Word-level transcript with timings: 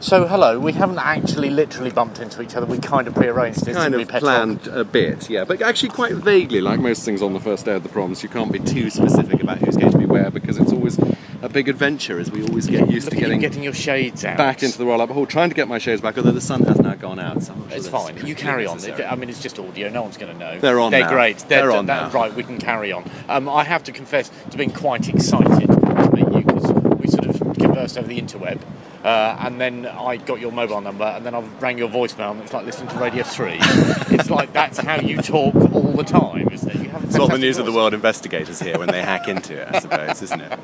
So, 0.00 0.26
hello, 0.26 0.58
we 0.58 0.72
haven't 0.72 0.98
actually 0.98 1.50
literally 1.50 1.90
bumped 1.90 2.18
into 2.20 2.42
each 2.42 2.54
other. 2.54 2.66
We 2.66 2.78
kind 2.78 3.06
of 3.06 3.14
prearranged 3.14 3.64
this, 3.64 3.76
kind 3.76 3.94
of 3.94 4.08
planned 4.08 4.66
a 4.68 4.84
bit, 4.84 5.28
yeah, 5.30 5.44
but 5.44 5.60
actually 5.62 5.90
quite 5.90 6.12
vaguely, 6.14 6.60
like 6.60 6.80
most 6.80 7.04
things 7.04 7.22
on 7.22 7.32
the 7.32 7.40
first 7.40 7.64
day 7.64 7.74
of 7.74 7.82
the 7.82 7.88
proms. 7.88 8.22
You 8.22 8.28
can't 8.28 8.52
be 8.52 8.58
too 8.58 8.90
specific 8.90 9.42
about 9.42 9.58
who's 9.58 9.76
going 9.76 9.92
to 9.92 9.98
be 9.98 10.06
where 10.06 10.30
because 10.30 10.58
it's 10.58 10.72
always 10.72 10.98
a 11.42 11.48
big 11.48 11.68
adventure 11.68 12.18
as 12.18 12.30
we 12.30 12.42
always 12.42 12.66
get 12.66 12.90
used 12.90 13.10
to 13.10 13.16
getting 13.16 13.40
getting 13.40 13.62
your 13.62 13.72
shades 13.72 14.24
out. 14.24 14.36
back 14.36 14.62
into 14.62 14.76
the 14.78 14.86
roll 14.86 15.00
up 15.00 15.10
hall, 15.10 15.26
trying 15.26 15.48
to 15.48 15.54
get 15.54 15.68
my 15.68 15.78
shades 15.78 16.00
back, 16.00 16.16
although 16.18 16.32
the 16.32 16.40
sun 16.40 16.62
has 16.64 16.78
now 16.78 16.94
gone 16.94 17.18
out. 17.18 17.42
So 17.42 17.52
I'm 17.52 17.60
not 17.60 17.68
sure 17.70 17.78
It's 17.78 17.88
fine. 17.88 18.26
You 18.26 18.34
carry 18.34 18.66
on. 18.66 18.78
I 19.02 19.16
mean, 19.16 19.28
it's 19.30 19.42
just 19.42 19.58
audio. 19.58 19.88
No 19.90 20.02
one's 20.02 20.16
going 20.16 20.32
to 20.32 20.38
know. 20.38 20.58
They're 20.58 20.80
on 20.80 20.90
They're 20.90 21.02
now. 21.02 21.10
great. 21.10 21.38
They're 21.48 21.70
on 21.72 21.86
that- 21.86 22.12
now. 22.12 22.18
Right, 22.18 22.34
we 22.34 22.42
can 22.42 22.58
carry 22.58 22.92
on. 22.92 23.08
Um, 23.28 23.48
I 23.48 23.64
have 23.64 23.84
to 23.84 23.92
confess 23.92 24.30
to 24.50 24.56
being 24.58 24.70
quite 24.70 25.08
excited 25.08 25.66
to 25.68 26.10
meet 26.12 26.32
you 26.34 26.42
because 26.42 26.72
we 26.98 27.06
sort 27.08 27.26
of 27.26 27.38
conversed 27.58 27.96
over 27.96 28.06
the 28.08 28.20
interweb, 28.20 28.60
uh, 29.04 29.36
and 29.40 29.60
then 29.60 29.86
I 29.86 30.16
got 30.16 30.40
your 30.40 30.52
mobile 30.52 30.80
number, 30.80 31.04
and 31.04 31.24
then 31.24 31.34
I 31.34 31.40
rang 31.60 31.78
your 31.78 31.88
voicemail, 31.88 32.32
and 32.32 32.40
it's 32.42 32.52
like 32.52 32.66
listening 32.66 32.88
to 32.90 32.98
Radio 32.98 33.22
Three. 33.22 33.56
it's 33.60 34.30
like 34.30 34.52
that's 34.52 34.78
how 34.78 34.96
you 35.00 35.16
talk 35.18 35.54
all 35.72 35.92
the 35.92 36.04
time, 36.04 36.48
isn't 36.52 36.68
it? 36.70 36.76
You 36.76 36.88
have 36.90 37.04
It's 37.04 37.18
what 37.18 37.30
the 37.30 37.38
news 37.38 37.58
of 37.58 37.66
the 37.66 37.72
world 37.72 37.94
investigators 37.94 38.60
hear 38.60 38.78
when 38.78 38.88
they 38.88 39.02
hack 39.02 39.28
into 39.28 39.54
it, 39.54 39.68
I 39.74 39.78
suppose, 39.80 40.22
isn't 40.30 40.40
it? 40.40 40.58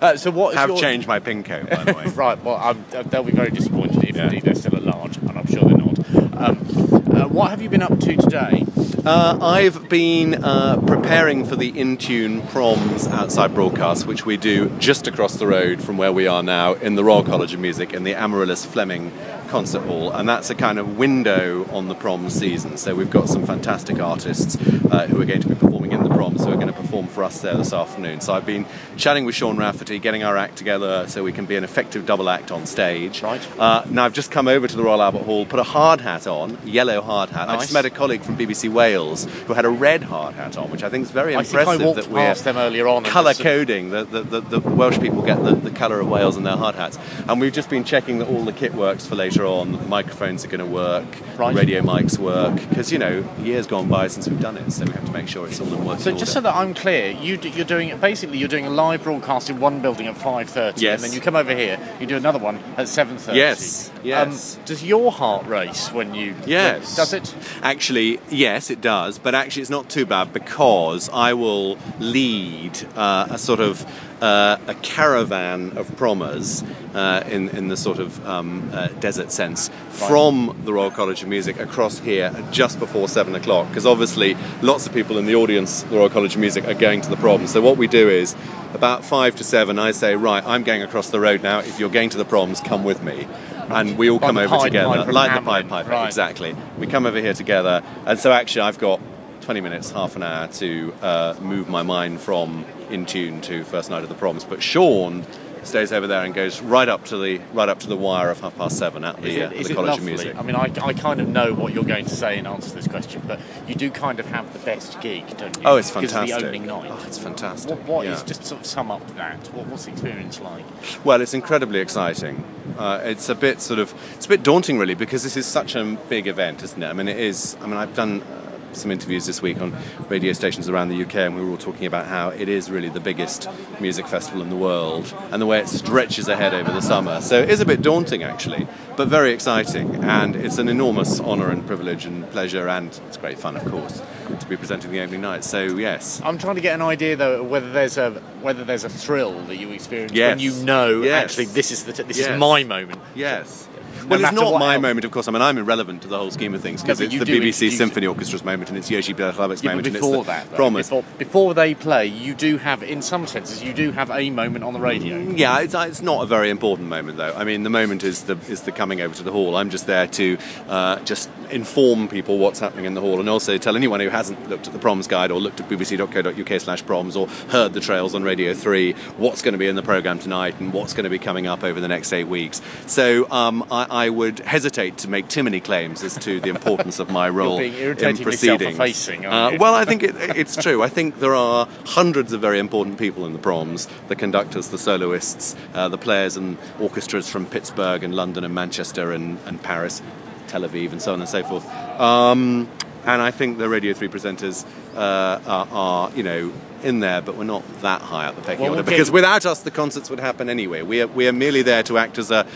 Uh, 0.00 0.16
so 0.16 0.30
what 0.30 0.54
is 0.54 0.58
Have 0.58 0.70
your... 0.70 0.78
changed 0.78 1.06
my 1.06 1.18
pin 1.18 1.42
code, 1.44 1.68
by 1.70 1.84
the 1.84 1.92
way. 1.92 2.06
Right, 2.14 2.42
well, 2.44 2.56
um, 2.56 2.84
uh, 2.94 3.02
they'll 3.04 3.22
be 3.24 3.32
very 3.32 3.50
disappointed 3.50 4.04
if 4.04 4.16
Yeah. 4.16 4.24
indeed 4.24 4.42
they're 4.42 4.54
still 4.54 4.76
at 4.76 4.82
large, 4.84 5.16
and 5.16 5.30
I'm 5.30 5.46
sure 5.46 5.64
they're 5.64 5.78
not. 5.78 6.48
Um, 6.48 7.01
uh, 7.12 7.28
what 7.28 7.50
have 7.50 7.60
you 7.60 7.68
been 7.68 7.82
up 7.82 7.98
to 8.00 8.16
today? 8.16 8.64
Uh, 9.04 9.38
I've 9.40 9.88
been 9.88 10.42
uh, 10.42 10.80
preparing 10.86 11.44
for 11.44 11.56
the 11.56 11.68
In 11.78 11.96
Tune 11.96 12.46
proms 12.48 13.06
outside 13.08 13.54
broadcast, 13.54 14.06
which 14.06 14.24
we 14.24 14.36
do 14.36 14.70
just 14.78 15.06
across 15.06 15.36
the 15.36 15.46
road 15.46 15.82
from 15.82 15.98
where 15.98 16.12
we 16.12 16.26
are 16.26 16.42
now 16.42 16.74
in 16.74 16.94
the 16.94 17.04
Royal 17.04 17.24
College 17.24 17.52
of 17.52 17.60
Music 17.60 17.92
in 17.92 18.04
the 18.04 18.14
Amaryllis 18.14 18.64
Fleming 18.64 19.12
Concert 19.52 19.80
Hall, 19.80 20.10
and 20.10 20.26
that's 20.26 20.48
a 20.48 20.54
kind 20.54 20.78
of 20.78 20.96
window 20.96 21.66
on 21.72 21.88
the 21.88 21.94
prom 21.94 22.30
season. 22.30 22.78
So 22.78 22.94
we've 22.94 23.10
got 23.10 23.28
some 23.28 23.44
fantastic 23.44 24.00
artists 24.00 24.56
uh, 24.56 25.06
who 25.06 25.20
are 25.20 25.26
going 25.26 25.42
to 25.42 25.48
be 25.48 25.54
performing 25.54 25.92
in 25.92 26.02
the 26.02 26.08
proms, 26.08 26.42
who 26.42 26.50
are 26.50 26.54
going 26.54 26.68
to 26.68 26.72
perform 26.72 27.06
for 27.06 27.22
us 27.22 27.42
there 27.42 27.54
this 27.58 27.74
afternoon. 27.74 28.22
So 28.22 28.32
I've 28.32 28.46
been 28.46 28.64
chatting 28.96 29.26
with 29.26 29.34
Sean 29.34 29.58
Rafferty, 29.58 29.98
getting 29.98 30.22
our 30.22 30.38
act 30.38 30.56
together 30.56 31.06
so 31.06 31.22
we 31.22 31.32
can 31.32 31.44
be 31.44 31.56
an 31.56 31.64
effective 31.64 32.06
double 32.06 32.30
act 32.30 32.50
on 32.50 32.64
stage. 32.64 33.22
Right. 33.22 33.46
Uh, 33.60 33.84
now 33.90 34.06
I've 34.06 34.14
just 34.14 34.30
come 34.30 34.48
over 34.48 34.66
to 34.66 34.74
the 34.74 34.82
Royal 34.82 35.02
Albert 35.02 35.24
Hall, 35.24 35.44
put 35.44 35.60
a 35.60 35.64
hard 35.64 36.00
hat 36.00 36.26
on, 36.26 36.56
yellow 36.64 37.02
hard 37.02 37.28
hat. 37.28 37.50
I 37.50 37.56
just 37.56 37.74
met 37.74 37.84
a 37.84 37.90
colleague 37.90 38.22
from 38.22 38.38
BBC 38.38 38.72
Wales 38.72 39.26
who 39.46 39.52
had 39.52 39.66
a 39.66 39.70
red 39.70 40.02
hard 40.02 40.34
hat 40.34 40.56
on, 40.56 40.70
which 40.70 40.82
I 40.82 40.88
think 40.88 41.04
is 41.04 41.10
very 41.10 41.36
I 41.36 41.42
think 41.42 41.54
I 41.56 41.60
impressive 41.60 41.86
walked 41.86 42.00
that 42.00 42.08
we're 42.08 42.20
past 42.20 42.44
them 42.44 42.56
earlier 42.56 42.88
on. 42.88 43.04
colour 43.04 43.34
coding. 43.34 43.90
The, 43.90 44.04
the, 44.04 44.22
the, 44.22 44.40
the 44.40 44.60
Welsh 44.60 44.98
people 44.98 45.20
get 45.20 45.44
the, 45.44 45.54
the 45.54 45.70
colour 45.70 46.00
of 46.00 46.08
Wales 46.08 46.38
in 46.38 46.42
their 46.42 46.56
hard 46.56 46.74
hats. 46.74 46.98
And 47.28 47.38
we've 47.38 47.52
just 47.52 47.68
been 47.68 47.84
checking 47.84 48.18
that 48.20 48.28
all 48.28 48.46
the 48.46 48.52
kit 48.54 48.72
works 48.72 49.04
for 49.06 49.14
later 49.14 49.41
on, 49.46 49.88
microphones 49.88 50.44
are 50.44 50.48
going 50.48 50.60
to 50.60 50.66
work, 50.66 51.04
Right. 51.36 51.54
radio 51.54 51.80
mics 51.82 52.18
work, 52.18 52.54
because, 52.68 52.92
you 52.92 52.98
know, 52.98 53.24
years 53.42 53.66
gone 53.66 53.88
by 53.88 54.08
since 54.08 54.28
we've 54.28 54.40
done 54.40 54.56
it, 54.56 54.70
so 54.72 54.84
we 54.84 54.92
have 54.92 55.04
to 55.06 55.12
make 55.12 55.28
sure 55.28 55.46
it's 55.46 55.60
all 55.60 55.66
in 55.68 55.84
working 55.84 56.02
So 56.02 56.10
order. 56.10 56.18
just 56.20 56.32
so 56.32 56.40
that 56.40 56.54
I'm 56.54 56.74
clear, 56.74 57.10
you 57.10 57.36
do, 57.36 57.48
you're 57.48 57.64
doing 57.64 57.96
basically 57.98 58.38
you're 58.38 58.48
doing 58.48 58.66
a 58.66 58.70
live 58.70 59.02
broadcast 59.04 59.50
in 59.50 59.60
one 59.60 59.80
building 59.80 60.06
at 60.06 60.16
5:30, 60.16 60.80
Yes. 60.82 61.02
and 61.02 61.04
then 61.10 61.12
you 61.16 61.20
come 61.20 61.36
over 61.36 61.54
here, 61.54 61.78
you 62.00 62.06
do 62.06 62.16
another 62.16 62.38
one 62.38 62.58
at 62.76 62.86
7:30. 62.88 63.36
Yes, 63.36 63.90
yes. 64.02 64.56
Um, 64.56 64.62
does 64.64 64.82
your 64.84 65.10
heart 65.12 65.46
race 65.46 65.90
when 65.92 66.14
you? 66.14 66.34
Yes. 66.46 66.96
Does 66.96 67.12
it? 67.12 67.34
Actually, 67.62 68.20
yes, 68.30 68.70
it 68.70 68.80
does. 68.80 69.18
But 69.18 69.34
actually, 69.34 69.62
it's 69.62 69.70
not 69.70 69.88
too 69.88 70.06
bad 70.06 70.32
because 70.32 71.08
I 71.12 71.32
will 71.34 71.78
lead 71.98 72.78
uh, 72.96 73.26
a 73.30 73.38
sort 73.38 73.60
of 73.60 73.84
uh, 74.22 74.56
a 74.68 74.74
caravan 74.76 75.76
of 75.76 75.88
Prommers 75.96 76.62
uh, 76.94 77.24
in 77.28 77.48
in 77.50 77.68
the 77.68 77.76
sort 77.76 77.98
of 77.98 78.24
um, 78.26 78.70
uh, 78.72 78.86
desert 79.00 79.32
sense 79.32 79.68
from 79.90 80.58
the 80.64 80.72
Royal 80.72 80.90
College 80.90 81.22
of 81.22 81.28
Music 81.28 81.58
across 81.58 81.98
here 81.98 82.32
just 82.52 82.78
before 82.78 83.08
seven 83.08 83.34
o'clock. 83.34 83.68
Because 83.68 83.84
obviously, 83.84 84.36
lots 84.62 84.86
of 84.86 84.94
people 84.94 85.18
in 85.18 85.26
the 85.26 85.34
audience, 85.34 85.82
the 85.82 85.96
Royal 85.96 86.08
College 86.08 86.34
of 86.34 86.40
Music, 86.40 86.64
are 86.66 86.74
going 86.74 87.00
to 87.02 87.10
the 87.10 87.16
proms. 87.16 87.52
So 87.52 87.60
what 87.60 87.76
we 87.76 87.86
do 87.86 88.08
is. 88.08 88.34
About 88.74 89.04
five 89.04 89.36
to 89.36 89.44
seven, 89.44 89.78
I 89.78 89.90
say, 89.90 90.16
right, 90.16 90.42
I'm 90.46 90.62
going 90.62 90.80
across 90.80 91.10
the 91.10 91.20
road 91.20 91.42
now. 91.42 91.58
If 91.58 91.78
you're 91.78 91.90
going 91.90 92.08
to 92.08 92.16
the 92.16 92.24
proms, 92.24 92.58
come 92.62 92.84
with 92.84 93.02
me. 93.02 93.28
And 93.68 93.98
we 93.98 94.08
all 94.08 94.16
Like 94.16 94.28
come 94.28 94.38
over 94.38 94.64
together, 94.64 95.12
like 95.12 95.34
the 95.34 95.42
Pied 95.42 95.68
Piper, 95.68 95.90
right. 95.90 96.06
exactly. 96.06 96.56
We 96.78 96.86
come 96.86 97.04
over 97.04 97.20
here 97.20 97.34
together, 97.34 97.82
and 98.06 98.18
so 98.18 98.32
actually, 98.32 98.62
I've 98.62 98.78
got 98.78 98.98
20 99.42 99.60
minutes, 99.60 99.90
half 99.90 100.16
an 100.16 100.22
hour 100.22 100.46
to 100.48 100.94
uh, 101.02 101.34
move 101.40 101.68
my 101.68 101.82
mind 101.82 102.20
from 102.20 102.64
in 102.90 103.06
tune 103.06 103.40
to 103.42 103.64
first 103.64 103.90
night 103.90 104.02
of 104.02 104.08
the 104.08 104.14
proms. 104.14 104.44
But 104.44 104.62
Sean 104.62 105.26
stays 105.64 105.92
over 105.92 106.06
there 106.06 106.24
and 106.24 106.34
goes 106.34 106.60
right 106.60 106.88
up 106.88 107.04
to 107.04 107.16
the 107.16 107.38
right 107.52 107.68
up 107.68 107.78
to 107.80 107.86
the 107.86 107.96
wire 107.96 108.30
of 108.30 108.40
half 108.40 108.56
past 108.56 108.78
seven 108.78 109.04
at 109.04 109.20
the, 109.22 109.40
it, 109.40 109.46
uh, 109.46 109.68
the 109.68 109.74
College 109.74 109.90
lovely? 109.90 109.96
of 109.98 110.04
Music. 110.04 110.36
I 110.36 110.42
mean, 110.42 110.56
I, 110.56 110.72
I 110.82 110.92
kind 110.92 111.20
of 111.20 111.28
know 111.28 111.54
what 111.54 111.72
you're 111.72 111.84
going 111.84 112.04
to 112.04 112.14
say 112.14 112.38
in 112.38 112.46
answer 112.46 112.70
to 112.70 112.74
this 112.74 112.88
question, 112.88 113.22
but 113.26 113.40
you 113.68 113.74
do 113.74 113.90
kind 113.90 114.20
of 114.20 114.26
have 114.26 114.52
the 114.52 114.58
best 114.60 115.00
gig, 115.00 115.26
don't 115.36 115.56
you? 115.56 115.62
Oh, 115.64 115.76
it's 115.76 115.90
fantastic! 115.90 116.38
the 116.38 116.46
opening 116.46 116.66
night. 116.66 116.90
Oh, 116.92 117.04
it's 117.06 117.18
fantastic. 117.18 117.70
What, 117.70 117.82
what 117.86 118.06
yeah. 118.06 118.14
is- 118.14 118.22
just 118.22 118.44
sort 118.44 118.60
of 118.60 118.66
sum 118.66 118.90
up 118.90 119.06
that? 119.16 119.46
What, 119.48 119.66
what's 119.66 119.84
the 119.86 119.92
experience 119.92 120.40
like? 120.40 120.64
Well, 121.04 121.20
it's 121.20 121.34
incredibly 121.34 121.80
exciting. 121.80 122.44
Uh, 122.78 123.00
it's 123.04 123.28
a 123.28 123.34
bit 123.34 123.60
sort 123.60 123.78
of 123.78 123.94
it's 124.14 124.26
a 124.26 124.28
bit 124.28 124.42
daunting, 124.42 124.78
really, 124.78 124.94
because 124.94 125.22
this 125.22 125.36
is 125.36 125.46
such 125.46 125.74
a 125.74 125.84
big 126.08 126.26
event, 126.26 126.62
isn't 126.62 126.82
it? 126.82 126.86
I 126.86 126.92
mean, 126.92 127.08
it 127.08 127.18
is. 127.18 127.56
I 127.60 127.66
mean, 127.66 127.76
I've 127.76 127.94
done. 127.94 128.22
Uh, 128.22 128.51
some 128.74 128.90
interviews 128.90 129.26
this 129.26 129.42
week 129.42 129.60
on 129.60 129.76
radio 130.08 130.32
stations 130.32 130.68
around 130.68 130.88
the 130.88 131.02
UK, 131.02 131.14
and 131.16 131.36
we 131.36 131.42
were 131.44 131.50
all 131.50 131.56
talking 131.56 131.86
about 131.86 132.06
how 132.06 132.30
it 132.30 132.48
is 132.48 132.70
really 132.70 132.88
the 132.88 133.00
biggest 133.00 133.48
music 133.80 134.06
festival 134.06 134.42
in 134.42 134.50
the 134.50 134.56
world, 134.56 135.12
and 135.30 135.40
the 135.40 135.46
way 135.46 135.60
it 135.60 135.68
stretches 135.68 136.28
ahead 136.28 136.54
over 136.54 136.70
the 136.72 136.80
summer. 136.80 137.20
So 137.20 137.40
it 137.40 137.50
is 137.50 137.60
a 137.60 137.66
bit 137.66 137.82
daunting, 137.82 138.22
actually, 138.22 138.66
but 138.96 139.08
very 139.08 139.32
exciting, 139.32 139.96
and 140.04 140.36
it's 140.36 140.58
an 140.58 140.68
enormous 140.68 141.20
honour 141.20 141.50
and 141.50 141.66
privilege 141.66 142.04
and 142.06 142.28
pleasure, 142.30 142.68
and 142.68 142.88
it's 143.06 143.16
great 143.16 143.38
fun, 143.38 143.56
of 143.56 143.64
course, 143.70 144.02
to 144.38 144.46
be 144.48 144.56
presenting 144.56 144.90
the 144.90 145.00
opening 145.00 145.20
night. 145.20 145.44
So 145.44 145.62
yes, 145.64 146.20
I'm 146.24 146.38
trying 146.38 146.54
to 146.56 146.60
get 146.60 146.74
an 146.74 146.82
idea 146.82 147.16
though 147.16 147.42
whether 147.42 147.70
there's 147.70 147.98
a 147.98 148.10
whether 148.40 148.64
there's 148.64 148.84
a 148.84 148.88
thrill 148.88 149.40
that 149.44 149.56
you 149.56 149.70
experience 149.70 150.12
Yes. 150.12 150.30
when 150.30 150.38
you 150.40 150.52
know 150.64 151.02
Yes. 151.02 151.24
actually 151.24 151.46
this 151.46 151.70
is 151.70 151.84
the 151.84 151.92
t- 151.92 152.02
this 152.04 152.18
Yes. 152.18 152.28
is 152.30 152.38
my 152.38 152.64
moment. 152.64 153.00
Yes. 153.14 153.68
No 153.74 153.81
well, 154.08 154.20
it's 154.24 154.32
not 154.32 154.58
my 154.58 154.78
moment, 154.78 155.04
of 155.04 155.10
course. 155.10 155.28
I 155.28 155.32
mean, 155.32 155.42
I'm 155.42 155.58
irrelevant 155.58 156.02
to 156.02 156.08
the 156.08 156.18
whole 156.18 156.30
scheme 156.30 156.54
of 156.54 156.60
things 156.60 156.82
because 156.82 157.00
No, 157.00 157.06
it's 157.06 157.18
the 157.18 157.24
BBC 157.24 157.70
Symphony 157.70 158.06
Orchestra's 158.06 158.44
moment 158.44 158.68
and 158.68 158.78
it's 158.78 158.88
Jiří 158.90 159.14
Bělohlávek's 159.14 159.62
Yeah, 159.62 159.70
moment 159.70 159.84
but 159.84 159.86
and 159.86 159.94
before 159.94 160.16
it's 160.16 160.26
the 160.26 160.32
that, 160.32 160.50
though, 160.50 160.56
promise. 160.56 160.88
before, 160.88 161.04
before 161.18 161.54
they 161.54 161.74
play, 161.74 162.06
you 162.06 162.34
do 162.34 162.56
have, 162.58 162.82
in 162.82 163.02
some 163.02 163.26
senses, 163.26 163.62
you 163.62 163.72
do 163.72 163.92
have 163.92 164.10
a 164.10 164.30
moment 164.30 164.64
on 164.64 164.72
the 164.72 164.80
radio. 164.80 165.18
Yeah, 165.18 165.60
it's, 165.60 165.74
it's 165.74 166.02
not 166.02 166.22
a 166.22 166.26
very 166.26 166.50
important 166.50 166.88
moment 166.88 167.18
though. 167.18 167.32
I 167.34 167.44
mean, 167.44 167.62
the 167.62 167.70
moment 167.70 168.04
is 168.04 168.24
the 168.24 168.36
is 168.48 168.62
the 168.62 168.72
coming 168.72 169.00
over 169.00 169.14
to 169.14 169.22
the 169.22 169.32
hall. 169.32 169.56
I'm 169.56 169.70
just 169.70 169.86
there 169.86 170.06
to 170.08 170.38
uh, 170.68 170.98
just 171.00 171.30
inform 171.50 172.08
people 172.08 172.38
what's 172.38 172.60
happening 172.60 172.84
in 172.86 172.94
the 172.94 173.00
hall, 173.00 173.20
and 173.20 173.28
also 173.28 173.58
tell 173.58 173.76
anyone 173.76 174.00
who 174.00 174.08
hasn't 174.08 174.48
looked 174.48 174.66
at 174.66 174.72
the 174.72 174.78
proms 174.78 175.06
guide 175.06 175.30
or 175.30 175.40
looked 175.40 175.60
at 175.60 175.68
bbc.co.uk/proms 175.68 177.16
or 177.16 177.28
heard 177.50 177.72
the 177.72 177.80
trails 177.80 178.14
on 178.14 178.22
Radio 178.22 178.54
Three 178.54 178.92
what's 179.16 179.42
going 179.42 179.52
to 179.52 179.58
be 179.58 179.66
in 179.68 179.76
the 179.76 179.82
program 179.82 180.18
tonight 180.18 180.58
and 180.60 180.72
what's 180.72 180.92
going 180.92 181.04
to 181.04 181.10
be 181.10 181.18
coming 181.18 181.46
up 181.46 181.62
over 181.64 181.80
the 181.80 181.88
next 181.88 182.12
eight 182.12 182.28
weeks. 182.28 182.60
So 182.86 183.30
um, 183.30 183.66
I, 183.70 183.81
I 183.90 184.08
would 184.08 184.40
hesitate 184.40 184.98
to 184.98 185.08
make 185.08 185.28
too 185.28 185.42
many 185.42 185.60
claims 185.60 186.02
as 186.02 186.16
to 186.18 186.40
the 186.40 186.48
importance 186.48 186.98
of 186.98 187.10
my 187.10 187.28
role 187.40 187.58
in 187.58 187.96
proceedings. 188.16 189.08
Uh, 189.24 189.56
well, 189.58 189.74
I 189.74 189.84
think 189.84 190.02
it, 190.02 190.14
it's 190.36 190.56
true. 190.56 190.82
I 190.82 190.88
think 190.88 191.20
there 191.20 191.34
are 191.34 191.66
hundreds 191.86 192.32
of 192.32 192.40
very 192.40 192.58
important 192.58 192.98
people 192.98 193.26
in 193.26 193.32
the 193.32 193.38
proms 193.38 193.88
the 194.08 194.16
conductors, 194.16 194.68
the 194.68 194.78
soloists, 194.78 195.56
uh, 195.74 195.88
the 195.88 195.98
players 195.98 196.36
and 196.36 196.58
orchestras 196.80 197.28
from 197.28 197.46
Pittsburgh 197.46 198.02
and 198.02 198.14
London 198.14 198.44
and 198.44 198.54
Manchester 198.54 199.12
and, 199.12 199.38
and 199.46 199.62
Paris, 199.62 200.02
Tel 200.48 200.62
Aviv, 200.62 200.92
and 200.92 201.00
so 201.00 201.12
on 201.12 201.20
and 201.20 201.28
so 201.28 201.42
forth. 201.42 201.66
Um, 202.00 202.68
and 203.04 203.20
I 203.20 203.30
think 203.30 203.58
the 203.58 203.68
Radio 203.68 203.92
3 203.94 204.08
presenters 204.08 204.64
uh, 204.94 205.40
are, 205.46 205.68
are, 205.70 206.10
you 206.12 206.22
know, 206.22 206.52
in 206.82 207.00
there, 207.00 207.20
but 207.22 207.36
we're 207.36 207.44
not 207.44 207.62
that 207.82 208.00
high 208.02 208.26
up 208.26 208.36
the 208.36 208.42
pecking 208.42 208.62
Well, 208.62 208.70
order 208.72 208.82
we'll 208.82 208.90
because 208.90 209.10
without 209.10 209.46
us, 209.46 209.62
the 209.62 209.70
concerts 209.70 210.10
would 210.10 210.20
happen 210.20 210.48
anyway. 210.48 210.82
We 210.82 211.02
are, 211.02 211.06
we 211.06 211.28
are 211.28 211.32
merely 211.32 211.62
there 211.62 211.82
to 211.84 211.98
act 211.98 212.18
as 212.18 212.30
a, 212.30 212.46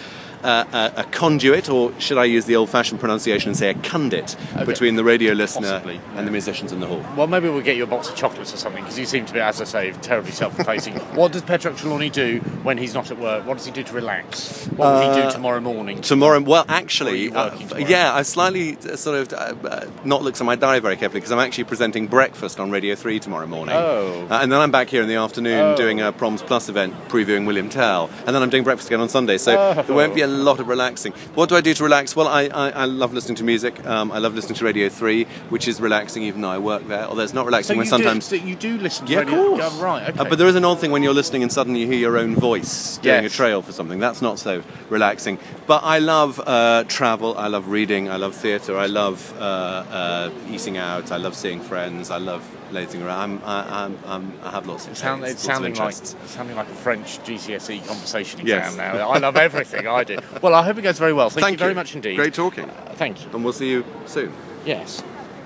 a, 0.42 0.92
a, 0.96 1.00
a 1.00 1.04
conduit, 1.04 1.68
or 1.68 1.92
should 2.00 2.18
I 2.18 2.24
use 2.24 2.44
the 2.46 2.56
old 2.56 2.70
fashioned 2.70 3.00
pronunciation 3.00 3.48
and 3.50 3.56
say 3.56 3.70
a 3.70 3.74
conduit, 3.74 4.36
between 4.64 4.96
the 4.96 5.04
radio 5.04 5.32
listener 5.32 5.68
Possibly, 5.72 6.00
and 6.16 6.26
the 6.26 6.30
musicians 6.30 6.72
in 6.72 6.80
the 6.80 6.86
hall. 6.86 7.04
Well, 7.16 7.26
maybe 7.26 7.48
we'll 7.48 7.62
get 7.62 7.76
you 7.76 7.84
a 7.84 7.86
box 7.86 8.08
of 8.08 8.16
chocolates 8.16 8.52
or 8.54 8.56
something, 8.56 8.82
because 8.82 8.98
you 8.98 9.06
seem 9.06 9.26
to 9.26 9.32
be, 9.32 9.40
as 9.40 9.60
I 9.60 9.64
say, 9.64 9.92
terribly 10.02 10.32
self-effacing. 10.32 10.94
what 11.14 11.32
does 11.32 11.42
Petroc 11.42 11.74
Trelawny 11.78 12.10
do 12.12 12.38
when 12.62 12.78
he's 12.78 12.94
not 12.94 13.10
at 13.10 13.18
work? 13.18 13.46
What 13.46 13.56
does 13.56 13.66
he 13.66 13.72
do 13.72 13.82
to 13.82 13.92
relax? 13.94 14.66
What 14.68 14.88
will 14.92 15.00
he 15.14 15.20
do 15.20 15.26
Uh, 15.26 15.30
tomorrow 15.30 15.60
morning? 15.60 16.00
Tomorrow, 16.00 16.40
well, 16.40 16.64
actually, 16.68 17.32
uh, 17.32 17.56
yeah, 17.78 18.14
I've 18.14 18.26
slightly 18.26 18.76
uh, 18.76 18.96
sort 18.96 19.18
of 19.20 19.32
uh, 19.32 19.68
uh, 19.68 19.86
not 20.04 20.22
looked 20.22 20.40
at 20.40 20.44
my 20.44 20.56
diary 20.56 20.80
very 20.80 20.96
carefully 20.96 21.20
because 21.20 21.32
I'm 21.32 21.38
actually 21.38 21.64
presenting 21.64 22.06
breakfast 22.06 22.60
on 22.60 22.70
Radio 22.70 22.94
3 22.94 23.20
tomorrow 23.20 23.46
morning. 23.46 23.74
Oh. 23.76 24.26
And 24.30 24.50
then 24.52 24.60
I'm 24.60 24.70
back 24.70 24.88
here 24.88 25.02
in 25.02 25.08
the 25.08 25.16
afternoon 25.16 25.56
Oh. 25.60 25.76
doing 25.76 26.00
a 26.00 26.12
Proms 26.12 26.42
Plus 26.42 26.68
event 26.68 26.94
previewing 27.08 27.46
William 27.46 27.68
Tell. 27.68 28.10
And 28.26 28.34
then 28.34 28.42
I'm 28.42 28.50
doing 28.50 28.64
breakfast 28.64 28.88
again 28.88 29.00
on 29.00 29.08
Sunday. 29.08 29.38
So 29.38 29.56
Oh. 29.58 29.82
there 29.82 29.94
won't 29.96 30.14
be 30.14 30.20
a 30.22 30.25
lot 30.26 30.60
of 30.60 30.68
relaxing. 30.68 31.12
What 31.34 31.48
do 31.48 31.56
I 31.56 31.60
do 31.60 31.74
to 31.74 31.82
relax? 31.84 32.14
Well, 32.16 32.28
I, 32.28 32.44
I, 32.48 32.70
I 32.70 32.84
love 32.84 33.12
listening 33.12 33.36
to 33.36 33.44
music. 33.44 33.84
Um, 33.86 34.10
I 34.12 34.18
love 34.18 34.34
listening 34.34 34.56
to 34.56 34.64
Radio 34.64 34.88
3, 34.88 35.24
which 35.50 35.68
is 35.68 35.80
relaxing 35.80 36.22
even 36.24 36.40
though 36.40 36.50
I 36.50 36.58
work 36.58 36.86
there. 36.88 37.04
Although 37.04 37.22
it's 37.22 37.32
not 37.32 37.42
So 37.42 37.46
relaxing 37.46 37.76
you 37.76 37.80
when 37.80 37.86
sometimes. 37.88 38.28
do, 38.28 38.38
so 38.38 38.44
you 38.44 38.54
do 38.56 38.78
listen 38.78 39.06
to 39.06 39.12
Yeah, 39.12 39.20
of 39.20 39.26
radio? 39.28 39.44
course. 39.56 39.60
Oh, 39.64 39.82
right, 39.82 40.08
okay. 40.10 40.18
Uh, 40.18 40.24
but 40.24 40.38
there 40.38 40.48
is 40.48 40.54
an 40.56 40.64
odd 40.64 40.78
thing 40.80 40.90
when 40.90 41.02
you're 41.02 41.14
listening 41.14 41.42
and 41.42 41.52
suddenly 41.52 41.80
you 41.80 41.86
hear 41.86 41.98
your 41.98 42.18
own 42.18 42.34
voice 42.34 42.98
doing 42.98 43.24
Yes. 43.24 43.32
a 43.32 43.36
trail 43.36 43.62
for 43.62 43.72
something. 43.72 43.98
That's 43.98 44.22
not 44.22 44.38
so 44.38 44.62
relaxing. 44.90 45.38
But 45.66 45.82
I 45.84 45.98
love 45.98 46.40
uh, 46.46 46.84
travel. 46.88 47.36
I 47.36 47.48
love 47.48 47.68
reading. 47.68 48.08
I 48.08 48.16
love 48.16 48.34
theatre. 48.34 48.76
I 48.76 48.86
love 48.86 49.32
uh, 49.38 49.42
uh, 49.42 50.30
eating 50.50 50.76
out. 50.76 51.12
I 51.12 51.16
love 51.16 51.34
seeing 51.34 51.60
friends. 51.60 52.10
I 52.10 52.18
love 52.18 52.42
lazing 52.72 53.00
around. 53.02 53.16
I'm, 53.16 53.42
I, 53.44 53.84
I'm, 53.84 53.98
I'm, 54.06 54.32
I 54.42 54.50
have 54.50 54.66
lots 54.66 54.88
of 54.88 54.96
sound, 54.98 55.24
it's 55.24 55.40
sounding 55.42 55.74
like 55.76 55.96
it's 55.96 56.16
sounding 56.26 56.56
like 56.56 56.66
a 56.68 56.74
French 56.74 57.18
GCSE 57.22 57.86
conversation 57.86 58.40
exam 58.40 58.58
Yes. 58.60 58.76
now. 58.76 59.08
I 59.08 59.18
love 59.18 59.36
everything 59.36 59.86
I 59.86 60.02
do. 60.02 60.15
Well, 60.42 60.54
I 60.54 60.62
hope 60.62 60.78
it 60.78 60.82
goes 60.82 60.98
very 60.98 61.12
well. 61.12 61.30
Thank, 61.30 61.44
Thank 61.44 61.52
you 61.54 61.58
very 61.58 61.70
you. 61.72 61.74
much 61.76 61.94
indeed. 61.94 62.16
Great 62.16 62.34
talking. 62.34 62.68
Uh, 62.68 62.94
thank 62.96 63.24
you. 63.24 63.30
And 63.32 63.42
we'll 63.44 63.52
see 63.52 63.70
you 63.70 63.84
soon. 64.06 64.32
Yes. 64.64 65.02